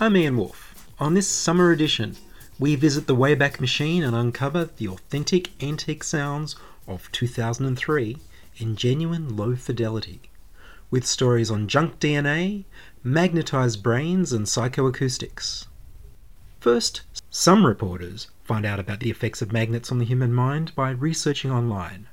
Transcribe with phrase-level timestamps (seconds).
[0.00, 0.76] I'm Ian Woolf.
[1.00, 2.16] On this summer edition,
[2.56, 6.54] we visit the Wayback Machine and uncover the authentic antique sounds
[6.86, 8.16] of 2003
[8.58, 10.20] in genuine low fidelity,
[10.88, 12.64] with stories on junk DNA,
[13.02, 15.66] magnetized brains, and psychoacoustics.
[16.60, 20.90] First, some reporters find out about the effects of magnets on the human mind by
[20.90, 22.06] researching online.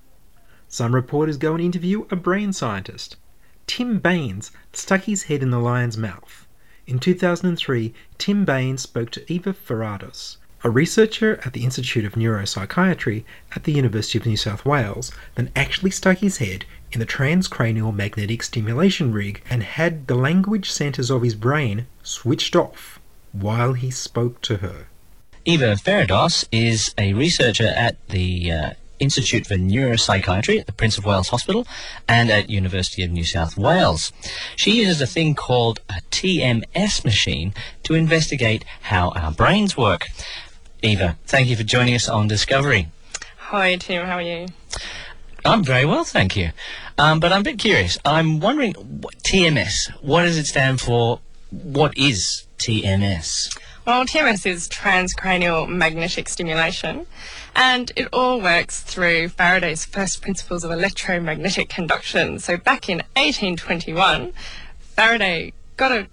[0.68, 3.16] Some reporters go and interview a brain scientist.
[3.68, 6.45] Tim Baines stuck his head in the lion's mouth.
[6.88, 13.24] In 2003, Tim Baines spoke to Eva Ferrados, a researcher at the Institute of Neuropsychiatry
[13.56, 17.94] at the University of New South Wales, then actually stuck his head in the transcranial
[17.94, 23.00] magnetic stimulation rig and had the language centers of his brain switched off
[23.32, 24.86] while he spoke to her.
[25.44, 31.06] Eva Ferados is a researcher at the uh, Institute for Neuropsychiatry at the Prince of
[31.06, 31.68] Wales Hospital
[32.08, 34.12] and at University of New South Wales.
[34.56, 40.08] She uses a thing called a TMS machine to investigate how our brains work.
[40.82, 42.88] Eva, thank you for joining us on Discovery.
[43.38, 44.06] Hi, Tim.
[44.06, 44.48] How are you?
[45.46, 46.52] I'm very well, thank you.
[46.98, 47.98] Um, but I'm a bit curious.
[48.04, 51.20] I'm wondering, what, TMS, what does it stand for?
[51.52, 53.56] What is TMS?
[53.86, 57.06] Well, TMS is transcranial magnetic stimulation,
[57.56, 62.40] and it all works through Faraday's first principles of electromagnetic conduction.
[62.40, 64.34] So, back in 1821,
[64.80, 66.08] Faraday got a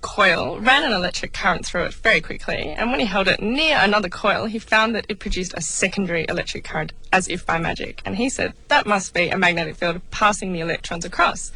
[0.00, 3.76] coil, ran an electric current through it very quickly, and when he held it near
[3.78, 8.00] another coil, he found that it produced a secondary electric current as if by magic.
[8.06, 11.52] And he said that must be a magnetic field passing the electrons across.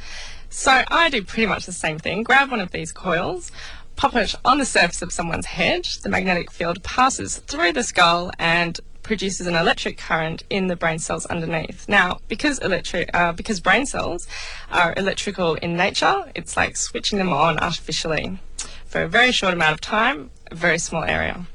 [0.50, 2.25] So I do pretty much the same thing.
[2.25, 3.50] Grab one of these coils,
[3.97, 5.84] pop it on the surface of someone's head.
[6.03, 10.98] The magnetic field passes through the skull and produces an electric current in the brain
[10.98, 11.88] cells underneath.
[11.88, 14.26] Now, because electric, uh, because brain cells
[14.70, 18.38] are electrical in nature, it's like switching them on artificially
[18.86, 21.47] for a very short amount of time, a very small area.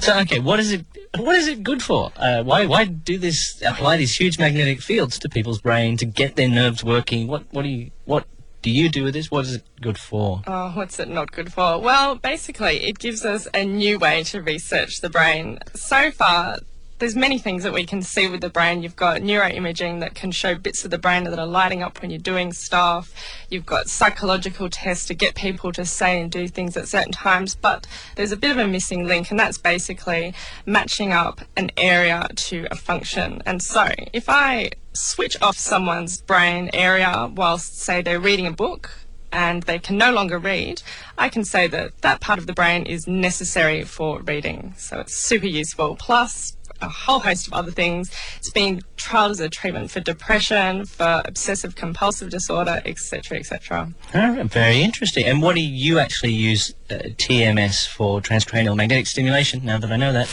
[0.00, 0.84] So, okay, what is it?
[1.16, 2.12] What is it good for?
[2.16, 3.60] Uh, why why do this?
[3.66, 7.26] Apply these huge magnetic fields to people's brain to get their nerves working?
[7.26, 8.24] What what do you what
[8.62, 9.30] do you do with this?
[9.30, 10.42] What is it good for?
[10.46, 11.80] Oh, what's it not good for?
[11.80, 15.58] Well, basically, it gives us a new way to research the brain.
[15.74, 16.58] So far,
[17.00, 18.82] there's many things that we can see with the brain.
[18.82, 22.10] You've got neuroimaging that can show bits of the brain that are lighting up when
[22.10, 23.12] you're doing stuff.
[23.48, 27.54] You've got psychological tests to get people to say and do things at certain times.
[27.54, 30.34] But there's a bit of a missing link, and that's basically
[30.66, 33.42] matching up an area to a function.
[33.46, 38.90] And so, if I switch off someone's brain area whilst, say, they're reading a book,
[39.32, 40.82] and they can no longer read,
[41.16, 44.74] I can say that that part of the brain is necessary for reading.
[44.76, 45.96] So it's super useful.
[45.96, 48.10] Plus, a whole host of other things.
[48.38, 53.92] It's being trialled as a treatment for depression, for obsessive compulsive disorder, etc., etc.
[54.14, 55.26] Oh, very interesting.
[55.26, 59.64] And what do you actually use uh, TMS for transcranial magnetic stimulation?
[59.64, 60.28] Now that I know that,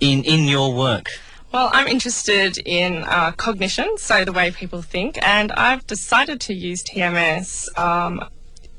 [0.00, 1.10] in in your work.
[1.52, 6.54] Well, I'm interested in uh, cognition, so the way people think, and I've decided to
[6.54, 8.24] use TMS um,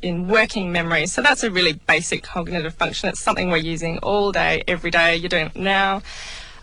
[0.02, 1.06] in working memory.
[1.08, 3.10] So that's a really basic cognitive function.
[3.10, 5.18] It's something we're using all day, every day.
[5.18, 6.02] You're doing it now.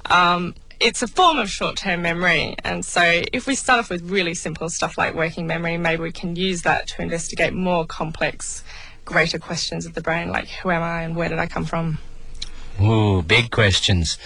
[0.09, 4.35] Um, it's a form of short-term memory, and so if we start off with really
[4.35, 8.63] simple stuff like working memory, maybe we can use that to investigate more complex,
[9.05, 11.99] greater questions of the brain, like who am I and where did I come from?
[12.81, 14.19] Ooh, big questions.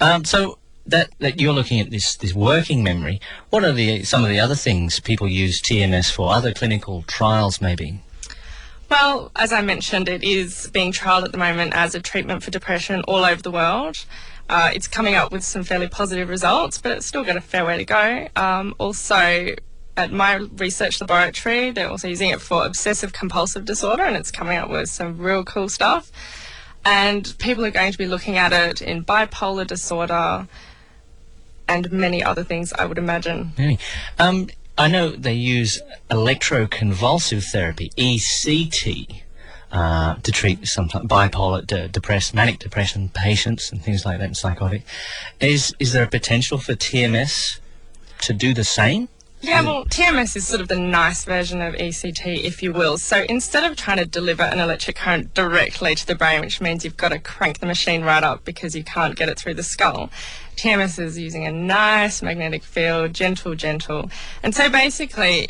[0.00, 0.58] Um, so
[0.88, 3.20] that that you're looking at this this working memory.
[3.50, 6.32] What are the some of the other things people use TMS for?
[6.32, 8.00] Other clinical trials, maybe.
[8.88, 12.50] Well, as I mentioned, it is being trialled at the moment as a treatment for
[12.50, 14.04] depression all over the world.
[14.48, 17.66] Uh, it's coming up with some fairly positive results, but it's still got a fair
[17.66, 18.28] way to go.
[18.34, 19.54] Um, also,
[19.96, 24.56] at my research laboratory, they're also using it for obsessive compulsive disorder, and it's coming
[24.56, 26.10] up with some real cool stuff.
[26.84, 30.48] And people are going to be looking at it in bipolar disorder
[31.68, 33.52] and many other things, I would imagine.
[34.18, 39.22] Um, I know they use electroconvulsive therapy (ECT)
[39.72, 44.36] uh, to treat sometimes bipolar, de- depressed, manic depression patients and things like that, and
[44.36, 44.82] psychotic.
[45.40, 47.58] Is is there a potential for TMS
[48.20, 49.08] to do the same?
[49.40, 52.98] Yeah, well, TMS is sort of the nice version of ECT, if you will.
[52.98, 56.84] So instead of trying to deliver an electric current directly to the brain, which means
[56.84, 59.62] you've got to crank the machine right up because you can't get it through the
[59.62, 60.10] skull,
[60.58, 64.10] TMS is using a nice magnetic field, gentle, gentle.
[64.42, 65.48] And so basically,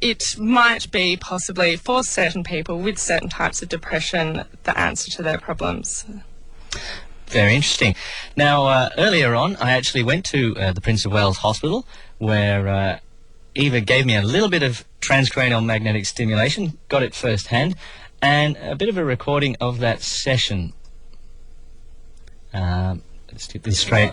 [0.00, 5.22] it might be possibly for certain people with certain types of depression the answer to
[5.22, 6.04] their problems.
[7.26, 7.94] Very interesting.
[8.36, 11.86] Now, uh, earlier on, I actually went to uh, the Prince of Wales Hospital
[12.16, 12.98] where uh,
[13.54, 17.76] Eva gave me a little bit of transcranial magnetic stimulation, got it firsthand,
[18.22, 20.72] and a bit of a recording of that session.
[22.52, 23.02] Um,
[23.38, 24.10] let's get this straight.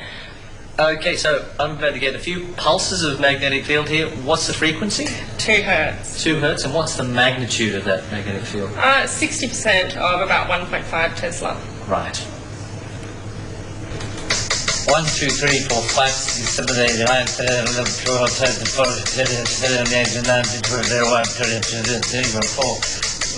[0.78, 4.08] Okay, so I'm about to get a few pulses of magnetic field here.
[4.22, 5.08] What's the frequency?
[5.40, 6.22] Two hertz.
[6.22, 8.70] Two hertz, and what's the magnitude of that magnetic field?
[8.78, 11.60] Uh, 60% of about 1.5 Tesla.
[11.88, 12.16] Right.
[14.94, 19.46] One, two, three, four, five, six, seven, eight, nine, ten, eleven, twelve, thirteen, fourteen, fifteen,
[19.48, 22.78] sixteen, eighteen, nineteen, twenty, twenty-one, twenty-two, twenty-three, twenty-four.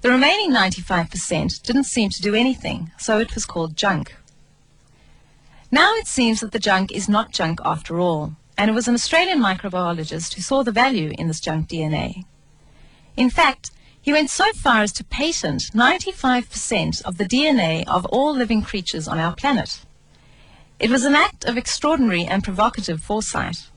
[0.00, 4.14] The remaining 95% didn't seem to do anything, so it was called junk.
[5.72, 8.94] Now it seems that the junk is not junk after all, and it was an
[8.94, 12.24] Australian microbiologist who saw the value in this junk DNA.
[13.16, 18.32] In fact, he went so far as to patent 95% of the DNA of all
[18.32, 19.80] living creatures on our planet.
[20.78, 23.68] It was an act of extraordinary and provocative foresight.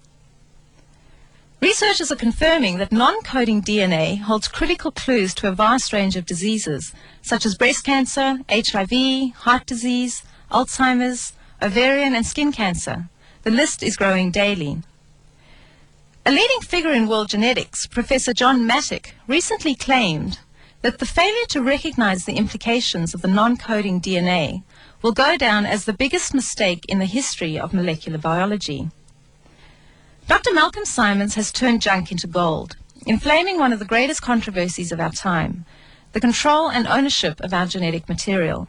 [1.61, 6.91] Researchers are confirming that non-coding DNA holds critical clues to a vast range of diseases,
[7.21, 13.09] such as breast cancer, HIV, heart disease, Alzheimer's, ovarian and skin cancer.
[13.43, 14.81] The list is growing daily.
[16.25, 20.39] A leading figure in world genetics, Professor John Mattick, recently claimed
[20.81, 24.63] that the failure to recognize the implications of the non-coding DNA
[25.03, 28.89] will go down as the biggest mistake in the history of molecular biology.
[30.28, 30.54] Dr.
[30.54, 35.11] Malcolm Simons has turned junk into gold, inflaming one of the greatest controversies of our
[35.11, 35.66] time,
[36.13, 38.68] the control and ownership of our genetic material.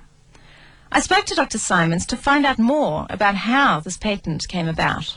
[0.91, 1.59] I spoke to Dr.
[1.59, 5.17] Simons to find out more about how this patent came about.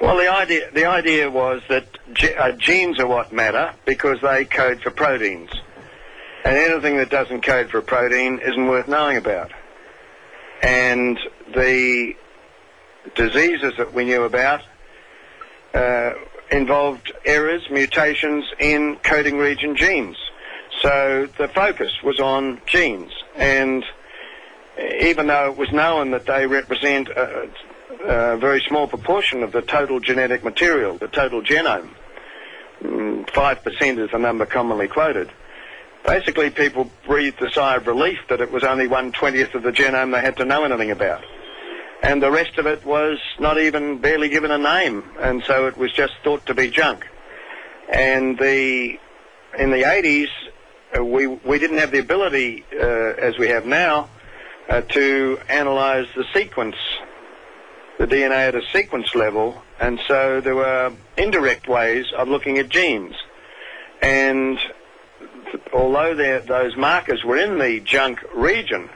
[0.00, 4.44] Well, the idea the idea was that ge- uh, genes are what matter because they
[4.44, 5.50] code for proteins,
[6.44, 9.50] and anything that doesn't code for a protein isn't worth knowing about.
[10.62, 11.18] And
[11.54, 12.14] the
[13.14, 14.62] diseases that we knew about
[15.74, 16.12] uh,
[16.50, 20.16] involved errors, mutations in coding region genes.
[20.82, 23.84] So the focus was on genes, and
[25.00, 27.48] even though it was known that they represent a,
[28.04, 31.90] a very small proportion of the total genetic material, the total genome,
[32.82, 35.30] mm, 5% is the number commonly quoted,
[36.06, 39.72] basically people breathed a sigh of relief that it was only one twentieth of the
[39.72, 41.24] genome they had to know anything about.
[42.02, 45.76] And the rest of it was not even barely given a name, and so it
[45.76, 47.06] was just thought to be junk.
[47.88, 48.98] And the
[49.58, 50.28] in the 80s,
[50.96, 54.08] uh, we we didn't have the ability, uh, as we have now,
[54.68, 56.76] uh, to analyze the sequence
[57.98, 62.68] the DNA at a sequence level, and so there were indirect ways of looking at
[62.68, 63.14] genes.
[64.00, 64.56] And
[65.72, 68.88] although those markers were in the junk region,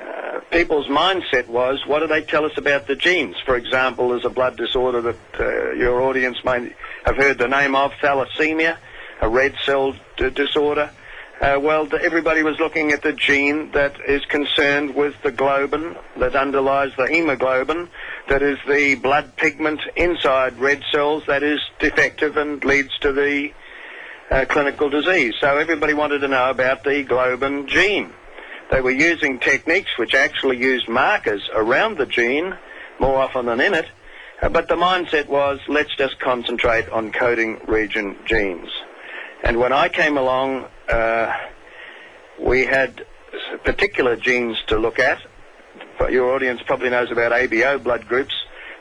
[0.00, 3.36] uh, people's mindset was, what do they tell us about the genes?
[3.44, 6.72] For example, there's a blood disorder that uh, your audience may
[7.04, 8.78] have heard the name of, thalassemia,
[9.20, 10.90] a red cell d- disorder.
[11.40, 16.34] Uh, well, everybody was looking at the gene that is concerned with the globin that
[16.34, 17.88] underlies the hemoglobin,
[18.28, 23.52] that is the blood pigment inside red cells that is defective and leads to the
[24.30, 25.34] uh, clinical disease.
[25.40, 28.12] So everybody wanted to know about the globin gene.
[28.70, 32.56] They were using techniques which actually used markers around the gene
[33.00, 33.86] more often than in it,
[34.42, 38.68] uh, but the mindset was let's just concentrate on coding region genes.
[39.42, 41.34] And when I came along, uh,
[42.40, 43.06] we had
[43.64, 45.20] particular genes to look at.
[46.10, 48.34] Your audience probably knows about ABO blood groups.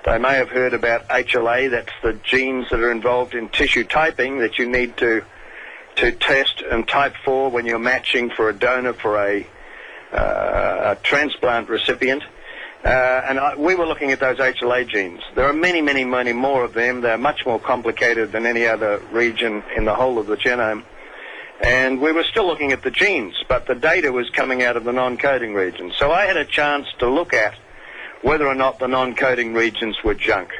[0.06, 4.40] They may have heard about HLA, that's the genes that are involved in tissue typing
[4.40, 5.24] that you need to
[5.98, 9.48] to test and type for when you're matching for a donor for a
[11.04, 12.24] transplant recipient.
[12.84, 15.22] Uh, and we were looking at those HLA genes.
[15.36, 17.02] There are many, many, many more of them.
[17.02, 20.84] They're much more complicated than any other region in the whole of the genome.
[21.60, 24.84] And we were still looking at the genes, but the data was coming out of
[24.84, 25.96] the non-coding regions.
[25.98, 27.56] So I had a chance to look at
[28.22, 30.52] whether or not the non-coding regions were junk.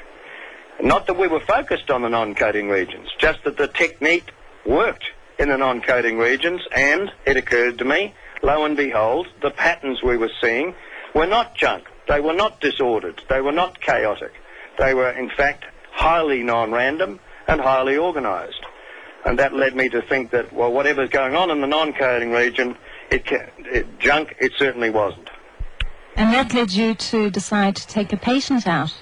[0.82, 4.32] Not that we were focused on the non-coding regions, just that the technique
[4.66, 5.06] worked
[5.40, 10.18] in the non-coding regions, and it occurred to me, lo and behold, the patterns we
[10.18, 10.76] were seeing
[11.14, 11.86] were not junk.
[12.08, 13.22] They were not disordered.
[13.30, 14.34] They were not chaotic.
[14.78, 18.64] They were, in fact, highly non-random and highly organised.
[19.26, 22.78] And that led me to think that, well, whatever's going on in the non-coding region,
[23.10, 25.30] it, it junk, it certainly wasn't.
[26.16, 28.94] And that led you to decide to take a patient out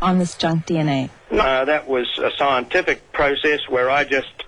[0.00, 1.10] on this junk DNA.
[1.30, 4.44] No, that was a scientific process where I just,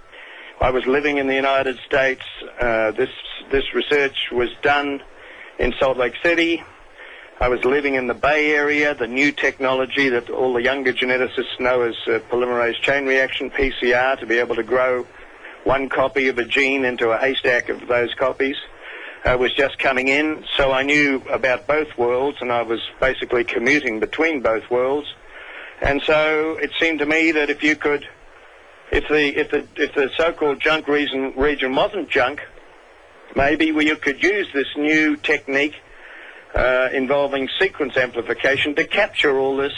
[0.60, 2.22] I was living in the United States.
[2.60, 3.10] Uh, this
[3.50, 5.02] this research was done
[5.58, 6.62] in Salt Lake City.
[7.38, 11.60] I was living in the Bay Area, the new technology that all the younger geneticists
[11.60, 15.06] know as uh, polymerase chain reaction, PCR, to be able to grow
[15.64, 18.56] one copy of a gene into a haystack of those copies.
[19.24, 23.44] uh, was just coming in, so I knew about both worlds, and I was basically
[23.44, 25.08] commuting between both worlds.
[25.82, 28.06] And so it seemed to me that if you could,
[28.92, 32.40] if the if the if the so-called junk region region wasn't junk,
[33.34, 35.74] maybe we could use this new technique
[36.54, 39.74] uh, involving sequence amplification to capture all this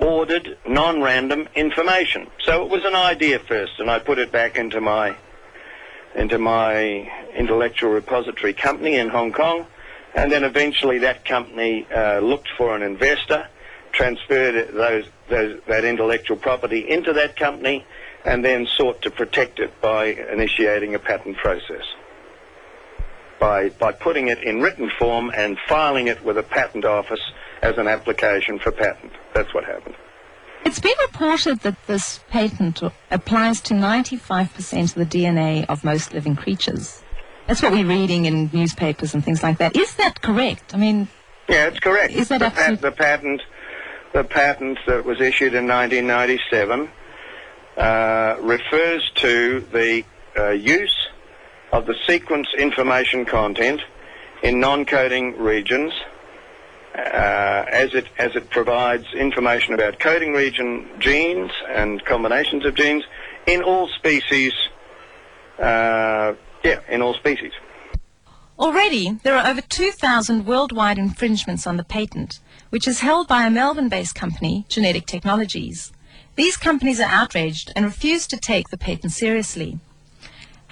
[0.00, 2.26] ordered, non-random information.
[2.44, 5.16] So it was an idea first, and I put it back into my
[6.14, 9.66] into my intellectual repository company in Hong Kong,
[10.14, 13.48] and then eventually that company uh, looked for an investor,
[13.92, 17.86] transferred those, those that intellectual property into that company,
[18.26, 21.84] and then sought to protect it by initiating a patent process.
[23.42, 27.18] By, by putting it in written form and filing it with a patent office
[27.60, 29.10] as an application for patent.
[29.34, 29.96] That's what happened.
[30.64, 32.80] It's been reported that this patent
[33.10, 37.02] applies to 95% of the DNA of most living creatures.
[37.48, 39.74] That's what we're reading in newspapers and things like that.
[39.74, 40.72] Is that correct?
[40.72, 41.08] I mean,
[41.48, 42.12] Yeah, it's correct.
[42.12, 43.42] Is that the, absolute- the patent,
[44.12, 46.88] the patent that was issued in 1997
[47.76, 50.04] uh, refers to the
[50.38, 51.01] uh, use
[51.72, 53.80] of the sequence information content
[54.42, 55.92] in non-coding regions
[56.94, 63.02] uh, as it as it provides information about coding region genes and combinations of genes
[63.46, 64.52] in all species.
[65.58, 67.52] Uh, yeah, in all species.
[68.58, 72.38] Already, there are over 2,000 worldwide infringements on the patent,
[72.70, 75.92] which is held by a Melbourne-based company, Genetic Technologies.
[76.36, 79.80] These companies are outraged and refuse to take the patent seriously.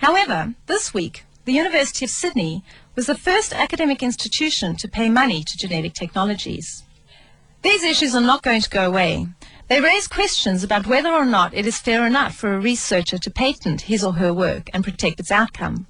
[0.01, 2.65] However, this week, the University of Sydney
[2.97, 6.85] was the first academic institution to pay money to Genetic Technologies.
[7.61, 9.27] These issues are not going to go away.
[9.69, 13.31] They raise questions about whether or not it is fair enough for a researcher to
[13.31, 15.87] patent his or her work and protect its outcome.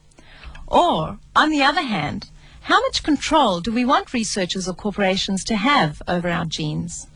[0.67, 2.31] Or, on the other hand,
[2.63, 7.07] how much control do we want researchers or corporations to have over our genes?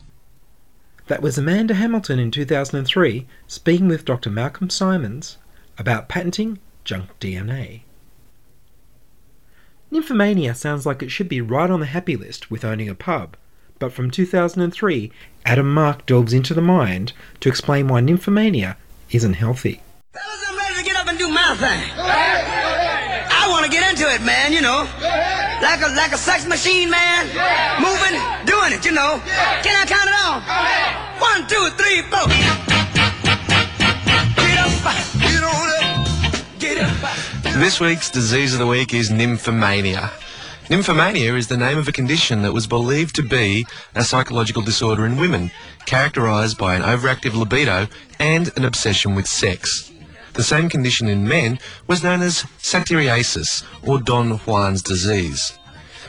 [1.07, 4.29] That was Amanda Hamilton in 2003 speaking with Dr.
[4.29, 5.37] Malcolm Simons
[5.77, 7.81] about patenting junk DNA.
[9.91, 13.35] Nymphomania sounds like it should be right on the happy list with owning a pub,
[13.79, 15.11] but from 2003,
[15.45, 18.77] Adam Mark delves into the mind to explain why nymphomania
[19.11, 19.81] isn't healthy.
[20.13, 21.91] Fellas, I'm ready to get up and do my thing.
[21.97, 24.87] I want to get into it, man, you know.
[25.61, 27.27] Like a like a sex machine, man.
[27.79, 29.21] Moving, doing it, you know.
[29.63, 30.41] Can I count it on.
[31.21, 32.74] One, two, three, four.
[37.55, 40.09] This week's disease of the week is nymphomania.
[40.65, 45.05] Nymphomania is the name of a condition that was believed to be a psychological disorder
[45.05, 45.51] in women,
[45.85, 47.87] characterized by an overactive libido
[48.19, 49.89] and an obsession with sex.
[50.33, 55.57] The same condition in men was known as satyriasis, or Don Juan's disease.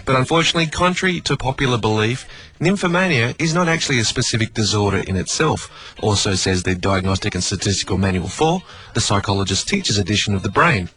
[0.05, 2.26] But unfortunately, contrary to popular belief,
[2.61, 7.99] nymphomania is not actually a specific disorder in itself, also says the Diagnostic and Statistical
[7.99, 8.61] Manual 4,
[8.95, 10.91] the Psychologist Teacher's edition of the brain.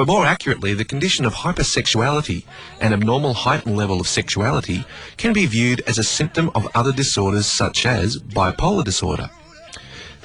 [0.00, 2.44] But more accurately, the condition of hypersexuality,
[2.80, 4.86] an abnormal heightened level of sexuality,
[5.18, 9.28] can be viewed as a symptom of other disorders such as bipolar disorder.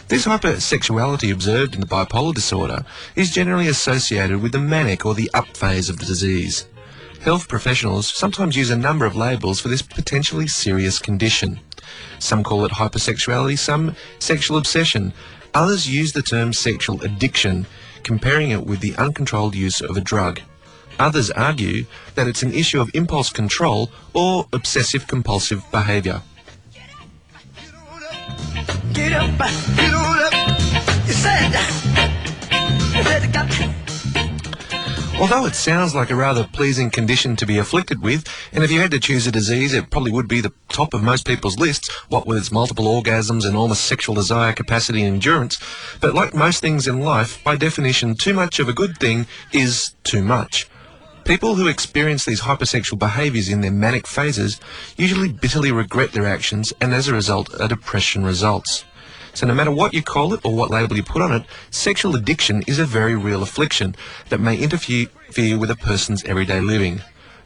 [0.07, 2.85] This hypersexuality observed in the bipolar disorder
[3.17, 6.67] is generally associated with the manic or the up phase of the disease.
[7.19, 11.59] Health professionals sometimes use a number of labels for this potentially serious condition.
[12.19, 15.11] Some call it hypersexuality, some sexual obsession.
[15.53, 17.65] Others use the term sexual addiction,
[18.05, 20.39] comparing it with the uncontrolled use of a drug.
[20.99, 26.21] Others argue that it's an issue of impulse control or obsessive compulsive behaviour.
[28.93, 29.37] Get up,
[29.75, 30.33] get up.
[31.07, 31.51] You said,
[32.95, 33.84] you said.
[35.17, 38.81] Although it sounds like a rather pleasing condition to be afflicted with, and if you
[38.81, 41.89] had to choose a disease, it probably would be the top of most people's lists,
[42.09, 45.57] what with its multiple orgasms, enormous sexual desire, capacity, and endurance.
[46.01, 49.95] But like most things in life, by definition, too much of a good thing is
[50.03, 50.67] too much.
[51.23, 54.59] People who experience these hypersexual behaviours in their manic phases
[54.97, 58.83] usually bitterly regret their actions, and as a result, a depression results.
[59.35, 62.15] So no matter what you call it or what label you put on it, sexual
[62.15, 63.93] addiction is a very real affliction
[64.29, 65.09] that may interfere
[65.57, 67.01] with a person's everyday living.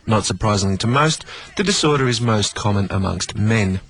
[0.06, 1.26] Not surprisingly to most,
[1.58, 3.82] the disorder is most common amongst men.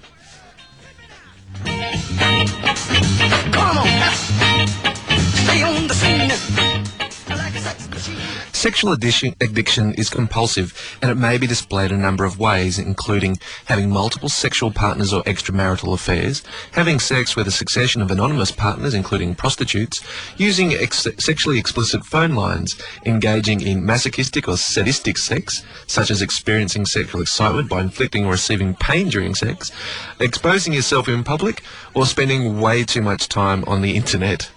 [8.60, 12.78] Sexual addiction, addiction is compulsive and it may be displayed in a number of ways,
[12.78, 16.44] including having multiple sexual partners or extramarital affairs,
[16.74, 20.02] having sex with a succession of anonymous partners, including prostitutes,
[20.36, 26.86] using ex- sexually explicit phone lines, engaging in masochistic or sadistic sex, such as experiencing
[26.86, 29.72] sexual excitement by inflicting or receiving pain during sex,
[30.20, 34.52] exposing yourself in public, or spending way too much time on the internet.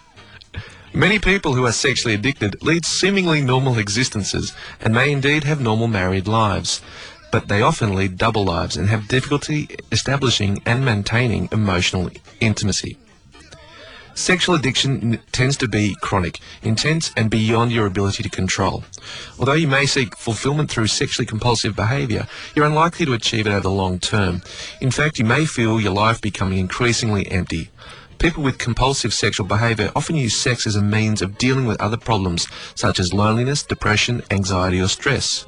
[0.95, 5.87] Many people who are sexually addicted lead seemingly normal existences and may indeed have normal
[5.89, 6.83] married lives,
[7.31, 12.99] but they often lead double lives and have difficulty establishing and maintaining emotional intimacy.
[14.15, 18.85] Sexual addiction tends to be chronic, intense, and beyond your ability to control.
[19.39, 23.61] Although you may seek fulfillment through sexually compulsive behaviour, you're unlikely to achieve it over
[23.61, 24.43] the long term.
[24.83, 27.71] In fact, you may feel your life becoming increasingly empty.
[28.23, 31.97] People with compulsive sexual behaviour often use sex as a means of dealing with other
[31.97, 35.45] problems such as loneliness, depression, anxiety, or stress.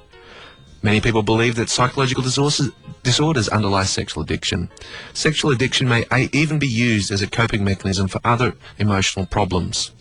[0.83, 4.71] Many people believe that psychological disorders underlie sexual addiction.
[5.13, 9.93] Sexual addiction may even be used as a coping mechanism for other emotional problems.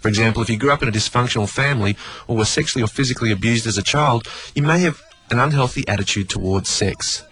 [0.00, 1.96] For example, if you grew up in a dysfunctional family
[2.28, 6.28] or were sexually or physically abused as a child, you may have an unhealthy attitude
[6.28, 7.24] towards sex.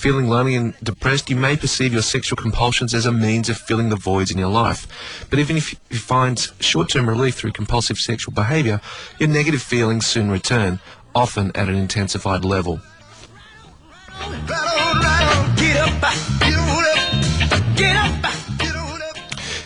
[0.00, 3.90] Feeling lonely and depressed, you may perceive your sexual compulsions as a means of filling
[3.90, 4.86] the voids in your life.
[5.28, 8.80] But even if you find short-term relief through compulsive sexual behaviour,
[9.18, 10.80] your negative feelings soon return,
[11.14, 12.80] often at an intensified level.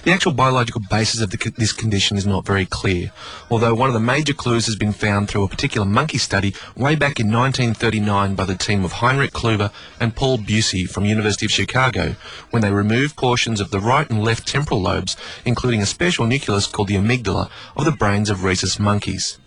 [0.05, 3.11] The actual biological basis of the, this condition is not very clear,
[3.51, 6.95] although one of the major clues has been found through a particular monkey study way
[6.95, 11.53] back in 1939 by the team of Heinrich Kluver and Paul Bucy from University of
[11.53, 12.17] Chicago,
[12.51, 16.67] when they removed portions of the right and left temporal lobes, including a special nucleus
[16.67, 19.39] called the amygdala, of the brains of rhesus monkeys.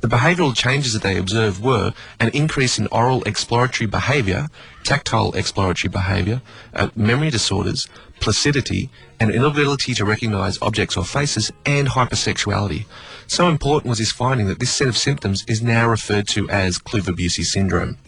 [0.00, 4.48] The behavioural changes that they observed were an increase in oral exploratory behaviour,
[4.82, 6.40] tactile exploratory behaviour,
[6.72, 7.86] uh, memory disorders,
[8.20, 12.84] placidity, an inability to recognise objects or faces, and hypersexuality.
[13.26, 16.78] So important was this finding that this set of symptoms is now referred to as
[16.78, 17.98] Kluver-Bucy syndrome.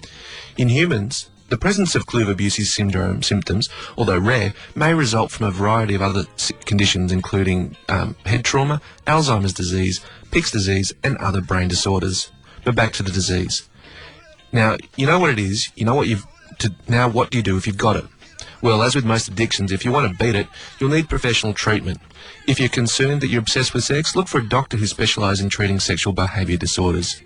[0.57, 5.95] In humans, the presence of Kluver-Bucy syndrome symptoms, although rare, may result from a variety
[5.95, 6.25] of other
[6.67, 12.31] conditions, including um, head trauma, Alzheimer's disease, Pick's disease, and other brain disorders.
[12.65, 13.69] But back to the disease.
[14.53, 15.71] Now, you know what it is.
[15.75, 16.27] You know what you've.
[16.59, 18.05] To, now, what do you do if you've got it?
[18.61, 22.01] Well, as with most addictions, if you want to beat it, you'll need professional treatment.
[22.47, 25.49] If you're concerned that you're obsessed with sex, look for a doctor who specialises in
[25.49, 27.23] treating sexual behaviour disorders.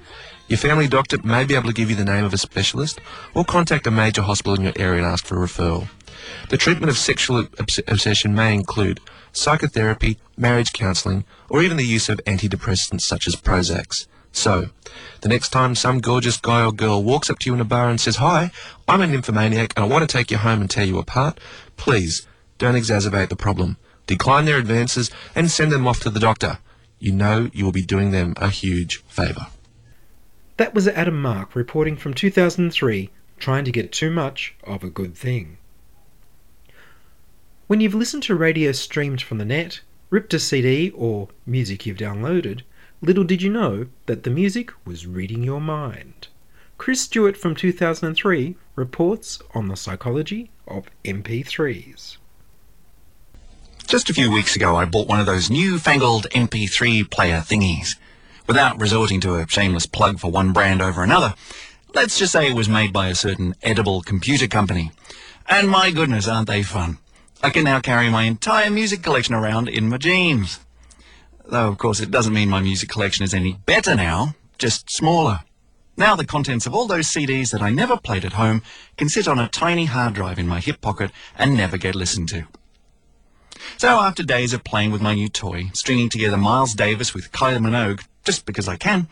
[0.49, 3.01] Your family doctor may be able to give you the name of a specialist,
[3.33, 5.88] or contact a major hospital in your area and ask for a referral.
[6.51, 9.01] The treatment of sexual obs- obsession may include
[9.33, 14.07] psychotherapy, marriage counselling, or even the use of antidepressants such as Prozacs.
[14.33, 14.71] So,
[15.21, 17.88] the next time some gorgeous guy or girl walks up to you in a bar
[17.90, 18.51] and says, Hi,
[18.88, 21.38] I'm an nymphomaniac and I want to take you home and tear you apart,
[21.77, 22.27] please
[22.59, 23.77] don't exacerbate the problem.
[24.07, 26.59] Decline their advances and send them off to the doctor.
[26.99, 29.49] You know you will be doing them a huge favour.
[30.57, 35.16] That was Adam Mark reporting from 2003, trying to get too much of a good
[35.16, 35.59] thing.
[37.66, 41.97] When you've listened to radio streamed from the net, ripped a CD, or music you've
[41.97, 42.62] downloaded,
[43.03, 46.29] little did you know that the music was reading your mind.
[46.79, 52.17] Chris Stewart from 2003 reports on the psychology of MP3s.
[53.88, 57.97] Just a few weeks ago, I bought one of those newfangled MP3 player thingies.
[58.47, 61.35] Without resorting to a shameless plug for one brand over another,
[61.95, 64.93] let's just say it was made by a certain edible computer company.
[65.49, 66.99] And my goodness, aren't they fun?
[67.43, 70.61] I can now carry my entire music collection around in my jeans.
[71.44, 75.40] Though, of course, it doesn't mean my music collection is any better now, just smaller.
[75.96, 78.62] Now the contents of all those CDs that I never played at home
[78.96, 82.28] can sit on a tiny hard drive in my hip pocket and never get listened
[82.31, 82.44] to.
[83.76, 87.59] So after days of playing with my new toy, stringing together Miles Davis with Kylie
[87.59, 89.09] Minogue, just because I can,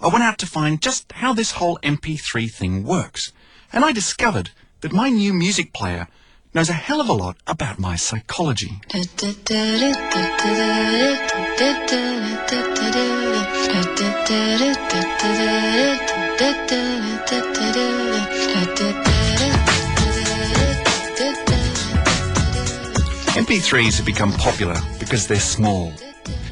[0.00, 3.32] I went out to find just how this whole MP3 thing works.
[3.72, 6.08] And I discovered that my new music player
[6.54, 8.70] knows a hell of a lot about my psychology.
[23.34, 25.92] MP3s have become popular because they're small.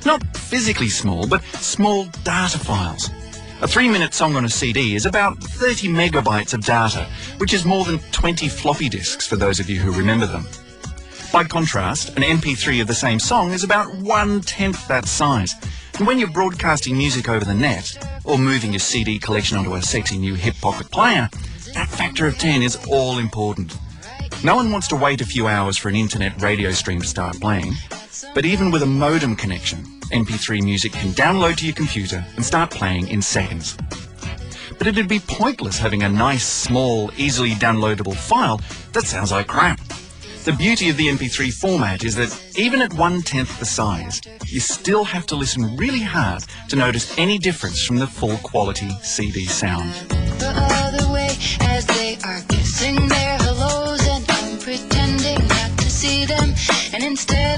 [0.06, 3.10] Not physically small, but small data files.
[3.62, 7.66] A three minute song on a CD is about 30 megabytes of data, which is
[7.66, 10.46] more than 20 floppy disks for those of you who remember them.
[11.30, 15.54] By contrast, an MP3 of the same song is about one tenth that size.
[15.98, 19.82] And when you're broadcasting music over the net, or moving your CD collection onto a
[19.82, 21.28] sexy new hip pocket player,
[21.74, 23.76] that factor of 10 is all important.
[24.42, 27.38] No one wants to wait a few hours for an internet radio stream to start
[27.38, 27.74] playing,
[28.34, 32.70] but even with a modem connection, MP3 music can download to your computer and start
[32.70, 33.76] playing in seconds.
[34.78, 38.60] But it'd be pointless having a nice, small, easily downloadable file
[38.92, 39.80] that sounds like crap.
[40.44, 44.58] The beauty of the MP3 format is that even at one tenth the size, you
[44.58, 49.44] still have to listen really hard to notice any difference from the full quality CD
[49.44, 49.92] sound.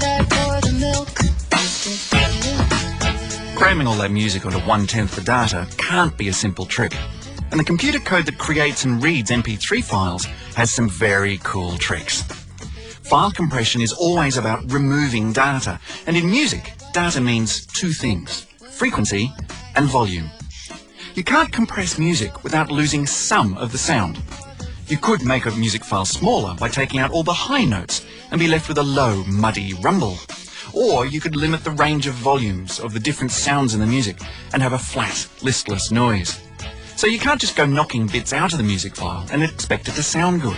[0.03, 0.22] the
[3.73, 6.95] Cramming all that music onto one tenth the data can't be a simple trick.
[7.49, 12.21] And the computer code that creates and reads MP3 files has some very cool tricks.
[13.01, 18.41] File compression is always about removing data, and in music, data means two things
[18.73, 19.33] frequency
[19.75, 20.29] and volume.
[21.15, 24.21] You can't compress music without losing some of the sound.
[24.87, 28.37] You could make a music file smaller by taking out all the high notes and
[28.37, 30.19] be left with a low, muddy rumble.
[30.73, 34.17] Or you could limit the range of volumes of the different sounds in the music
[34.53, 36.41] and have a flat, listless noise.
[36.95, 39.93] So you can't just go knocking bits out of the music file and expect it
[39.93, 40.57] to sound good.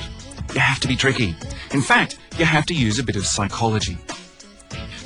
[0.54, 1.36] You have to be tricky.
[1.72, 3.98] In fact, you have to use a bit of psychology.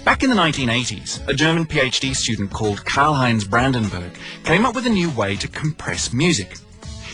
[0.06, 4.12] Back in the 1980s, a German PhD student called Karl-Heinz Brandenburg
[4.44, 6.58] came up with a new way to compress music.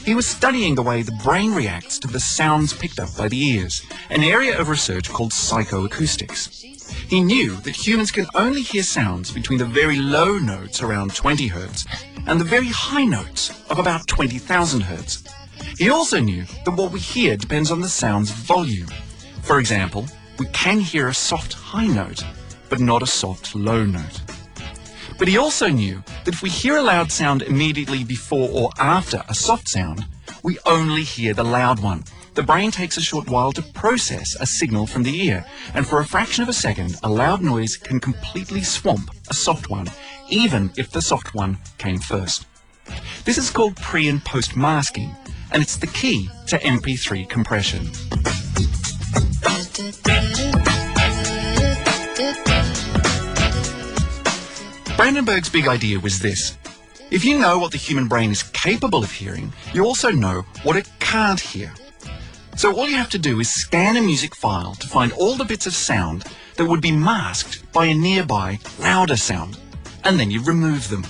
[0.03, 3.41] He was studying the way the brain reacts to the sounds picked up by the
[3.41, 6.74] ears, an area of research called psychoacoustics.
[7.07, 11.47] He knew that humans can only hear sounds between the very low notes around 20
[11.47, 11.85] hertz
[12.25, 15.23] and the very high notes of about 20,000 hertz.
[15.77, 18.87] He also knew that what we hear depends on the sound's volume.
[19.43, 20.07] For example,
[20.39, 22.23] we can hear a soft high note,
[22.69, 24.21] but not a soft low note.
[25.19, 29.23] But he also knew that if we hear a loud sound immediately before or after
[29.29, 30.05] a soft sound,
[30.41, 32.03] we only hear the loud one.
[32.35, 36.01] The brain takes a short while to process a signal from the ear, and for
[36.01, 39.87] a fraction of a second, a loud noise can completely swamp a soft one,
[40.27, 42.45] even if the soft one came first.
[43.23, 45.15] This is called pre and post masking,
[45.51, 47.85] and it's the key to MP3 compression.
[54.97, 56.57] Brandenburg's big idea was this.
[57.11, 60.75] If you know what the human brain is capable of hearing, you also know what
[60.75, 61.71] it can't hear.
[62.57, 65.43] So all you have to do is scan a music file to find all the
[65.43, 66.23] bits of sound
[66.55, 69.57] that would be masked by a nearby, louder sound,
[70.05, 71.05] and then you remove them.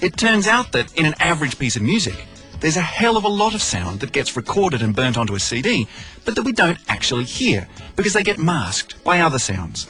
[0.00, 2.16] It turns out that in an average piece of music,
[2.58, 5.40] there's a hell of a lot of sound that gets recorded and burnt onto a
[5.40, 5.86] CD,
[6.24, 9.86] but that we don't actually hear because they get masked by other sounds.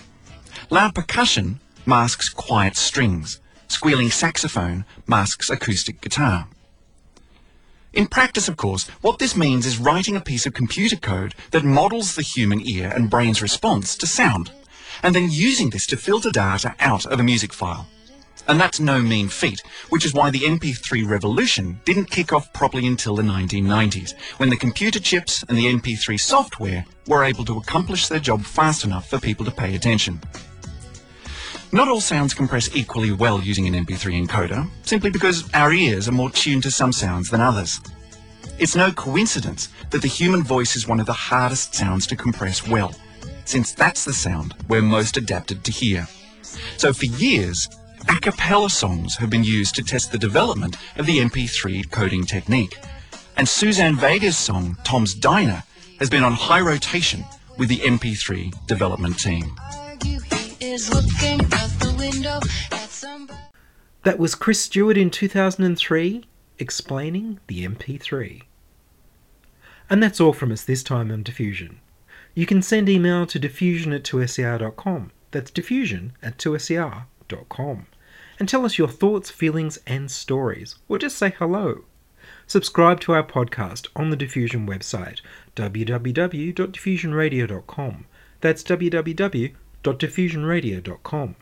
[0.68, 3.40] Loud percussion masks quiet strings.
[3.68, 6.46] Squealing saxophone masks acoustic guitar.
[7.94, 11.64] In practice, of course, what this means is writing a piece of computer code that
[11.64, 14.52] models the human ear and brain's response to sound,
[15.02, 17.86] and then using this to filter data out of a music file.
[18.46, 22.86] And that's no mean feat, which is why the MP3 revolution didn't kick off properly
[22.86, 28.08] until the 1990s, when the computer chips and the MP3 software were able to accomplish
[28.08, 30.20] their job fast enough for people to pay attention.
[31.70, 36.12] Not all sounds compress equally well using an MP3 encoder, simply because our ears are
[36.12, 37.78] more tuned to some sounds than others.
[38.58, 42.66] It's no coincidence that the human voice is one of the hardest sounds to compress
[42.66, 42.94] well,
[43.44, 46.08] since that's the sound we're most adapted to hear.
[46.78, 47.68] So for years,
[48.08, 52.78] a cappella songs have been used to test the development of the MP3 coding technique.
[53.36, 55.62] And Suzanne Vega's song, Tom's Diner,
[55.98, 57.26] has been on high rotation
[57.58, 59.54] with the MP3 development team.
[64.04, 66.24] That was Chris Stewart in 2003
[66.58, 68.42] explaining the MP3.
[69.88, 71.80] And that's all from us this time on Diffusion.
[72.34, 75.12] You can send email to diffusion at 2ser.com.
[75.30, 77.86] That's diffusion at 2ser.com.
[78.38, 81.86] And tell us your thoughts, feelings, and stories, or just say hello.
[82.46, 85.22] Subscribe to our podcast on the Diffusion website,
[85.56, 88.04] www.diffusionradio.com.
[88.40, 88.62] That's
[89.84, 91.36] www.diffusionradio.com.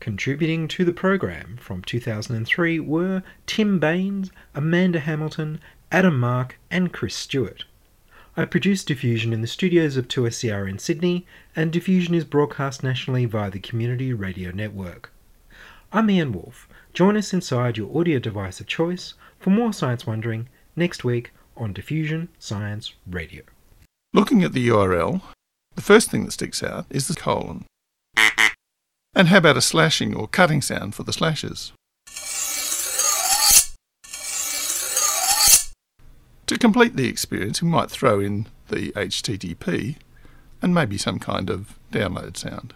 [0.00, 7.16] Contributing to the program from 2003 were Tim Baines, Amanda Hamilton, Adam Mark, and Chris
[7.16, 7.64] Stewart.
[8.36, 13.24] I produce Diffusion in the studios of 2SER in Sydney, and Diffusion is broadcast nationally
[13.24, 15.10] via the Community Radio Network.
[15.92, 16.68] I'm Ian Woolf.
[16.94, 21.72] Join us inside your audio device of choice for more science wondering next week on
[21.72, 23.42] Diffusion Science Radio.
[24.14, 25.22] Looking at the URL,
[25.74, 27.64] the first thing that sticks out is the colon.
[29.14, 31.72] And how about a slashing or cutting sound for the slashes?
[36.46, 39.96] To complete the experience, we might throw in the HTTP
[40.62, 42.74] and maybe some kind of download sound.